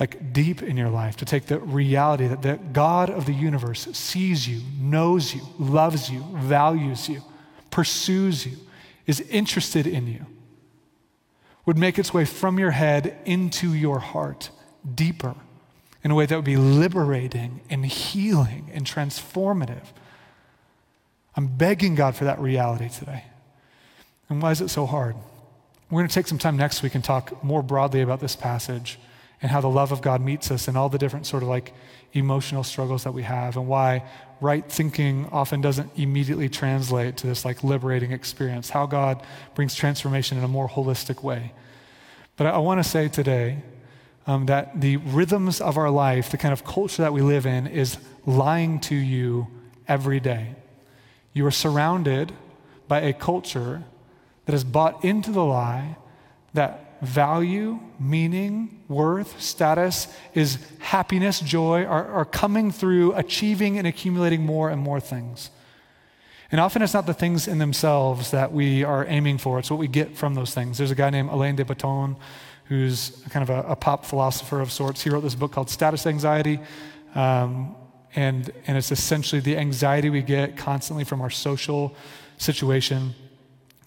[0.00, 3.86] like deep in your life, to take the reality that the God of the universe
[3.92, 7.22] sees you, knows you, loves you, values you,
[7.70, 8.56] pursues you,
[9.06, 10.26] is interested in you,
[11.64, 14.50] would make its way from your head into your heart
[14.94, 15.34] deeper
[16.02, 19.86] in a way that would be liberating and healing and transformative.
[21.36, 23.24] I'm begging God for that reality today.
[24.28, 25.16] And why is it so hard?
[25.90, 28.98] We're going to take some time next week and talk more broadly about this passage
[29.42, 31.72] and how the love of God meets us in all the different sort of like
[32.12, 34.04] emotional struggles that we have and why
[34.40, 39.22] right thinking often doesn't immediately translate to this like liberating experience, how God
[39.54, 41.52] brings transformation in a more holistic way.
[42.36, 43.62] But I, want to say today
[44.26, 47.66] um, that the rhythms of our life, the kind of culture that we live in,
[47.66, 49.46] is lying to you
[49.86, 50.54] every day.
[51.32, 52.32] You are surrounded
[52.88, 53.84] by a culture
[54.46, 55.96] that has bought into the lie
[56.54, 64.44] that value, meaning, worth, status is happiness, joy, are, are coming through achieving and accumulating
[64.44, 65.50] more and more things.
[66.50, 69.80] And often it's not the things in themselves that we are aiming for, it's what
[69.80, 70.78] we get from those things.
[70.78, 72.16] There's a guy named Alain de Botton
[72.66, 75.02] who's kind of a, a pop philosopher of sorts.
[75.02, 76.60] He wrote this book called Status Anxiety.
[77.14, 77.76] Um,
[78.16, 81.94] and, and it's essentially the anxiety we get constantly from our social
[82.38, 83.14] situation.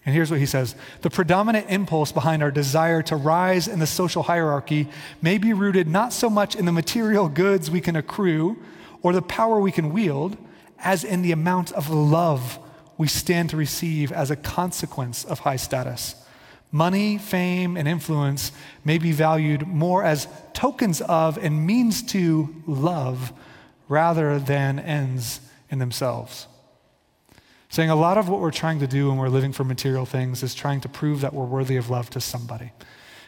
[0.08, 3.86] And here's what he says The predominant impulse behind our desire to rise in the
[3.86, 4.88] social hierarchy
[5.20, 8.56] may be rooted not so much in the material goods we can accrue
[9.02, 10.38] or the power we can wield,
[10.78, 12.58] as in the amount of love
[12.96, 16.14] we stand to receive as a consequence of high status.
[16.72, 18.50] Money, fame, and influence
[18.86, 23.30] may be valued more as tokens of and means to love
[23.88, 26.46] rather than ends in themselves.
[27.70, 30.42] Saying a lot of what we're trying to do when we're living for material things
[30.42, 32.72] is trying to prove that we're worthy of love to somebody.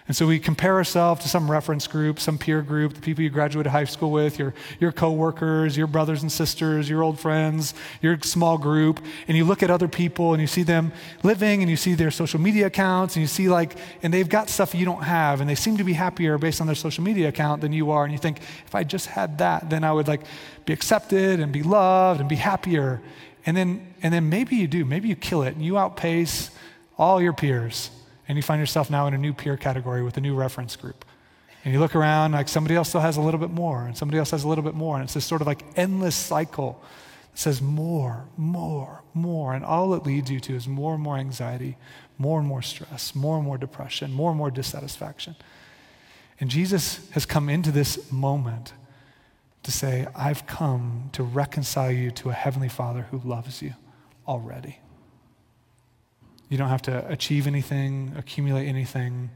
[0.09, 3.30] And so we compare ourselves to some reference group, some peer group, the people you
[3.30, 8.18] graduated high school with, your, your coworkers, your brothers and sisters, your old friends, your
[8.22, 10.91] small group, and you look at other people and you see them
[11.22, 14.49] living and you see their social media accounts and you see like, and they've got
[14.49, 17.28] stuff you don't have and they seem to be happier based on their social media
[17.28, 18.03] account than you are.
[18.03, 20.22] And you think, if I just had that, then I would like
[20.64, 23.01] be accepted and be loved and be happier.
[23.47, 24.84] And then, and then maybe you do.
[24.84, 26.51] Maybe you kill it and you outpace
[26.98, 27.90] all your peers.
[28.28, 31.05] And you find yourself now in a new peer category with a new reference group.
[31.64, 34.18] And you look around like somebody else still has a little bit more, and somebody
[34.18, 34.94] else has a little bit more.
[34.94, 36.80] And it's this sort of like endless cycle
[37.32, 39.53] that says more, more, more.
[39.53, 41.76] And all it leads you to is more and more anxiety,
[42.18, 45.34] more and more stress, more and more depression, more and more dissatisfaction.
[46.38, 48.74] And Jesus has come into this moment
[49.64, 53.74] to say, I've come to reconcile you to a heavenly Father who loves you
[54.30, 54.78] already.
[56.48, 59.30] You don't have to achieve anything, accumulate anything.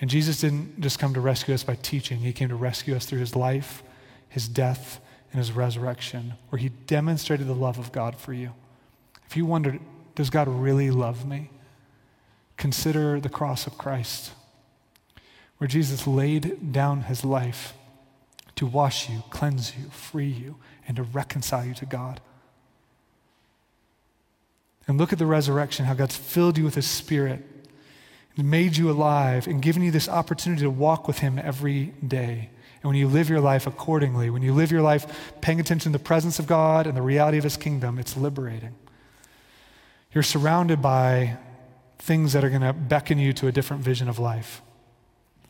[0.00, 3.06] And Jesus didn't just come to rescue us by teaching, He came to rescue us
[3.06, 3.82] through His life,
[4.28, 5.00] His death,
[5.32, 8.52] and His resurrection, where He demonstrated the love of God for you.
[9.26, 9.80] If you wondered,
[10.14, 11.50] does God really love me?
[12.56, 14.32] Consider the cross of Christ,
[15.58, 17.72] where Jesus laid down His life
[18.56, 22.20] to wash you, cleanse you, free you, and to reconcile you to God.
[24.86, 27.44] And look at the resurrection, how God's filled you with His Spirit
[28.36, 32.50] made you alive and given you this opportunity to walk with Him every day.
[32.82, 35.98] And when you live your life accordingly, when you live your life paying attention to
[35.98, 38.74] the presence of God and the reality of His kingdom, it's liberating.
[40.12, 41.38] You're surrounded by
[41.98, 44.60] things that are going to beckon you to a different vision of life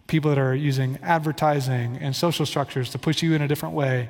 [0.06, 4.08] people that are using advertising and social structures to push you in a different way.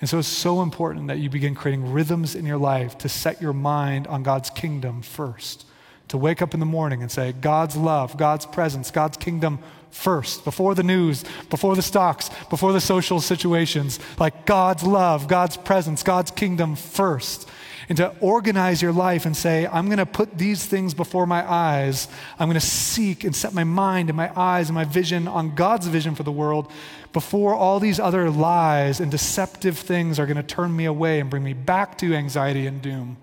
[0.00, 3.42] And so it's so important that you begin creating rhythms in your life to set
[3.42, 5.64] your mind on God's kingdom first.
[6.08, 9.58] To wake up in the morning and say, God's love, God's presence, God's kingdom
[9.90, 13.98] first, before the news, before the stocks, before the social situations.
[14.18, 17.48] Like God's love, God's presence, God's kingdom first
[17.88, 21.48] and to organize your life and say, I'm going to put these things before my
[21.50, 22.08] eyes.
[22.38, 25.54] I'm going to seek and set my mind and my eyes and my vision on
[25.54, 26.70] God's vision for the world
[27.12, 31.30] before all these other lies and deceptive things are going to turn me away and
[31.30, 33.16] bring me back to anxiety and doom.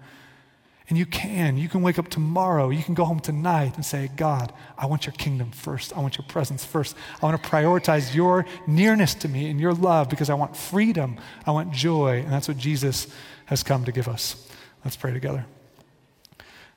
[0.88, 1.58] And you can.
[1.58, 2.70] You can wake up tomorrow.
[2.70, 5.98] You can go home tonight and say, God, I want your kingdom first.
[5.98, 6.96] I want your presence first.
[7.22, 11.18] I want to prioritize your nearness to me and your love because I want freedom.
[11.48, 12.20] I want joy.
[12.20, 13.08] And that's what Jesus
[13.46, 14.45] has come to give us.
[14.86, 15.48] Let's pray together.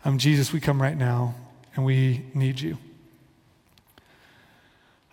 [0.02, 1.34] Um, Jesus, we come right now
[1.76, 2.78] and we need you.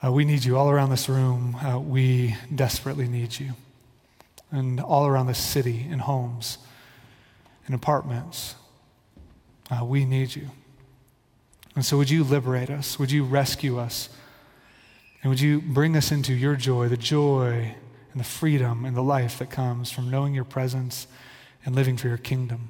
[0.01, 1.55] Uh, we need you all around this room.
[1.55, 3.51] Uh, we desperately need you.
[4.49, 6.57] And all around this city, in homes,
[7.67, 8.55] in apartments,
[9.69, 10.51] uh, we need you.
[11.75, 12.97] And so, would you liberate us?
[12.97, 14.07] Would you rescue us?
[15.21, 17.75] And would you bring us into your joy, the joy
[18.13, 21.07] and the freedom and the life that comes from knowing your presence
[21.65, 22.69] and living for your kingdom?